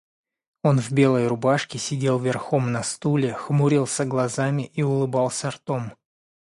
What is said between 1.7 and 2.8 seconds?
сидел верхом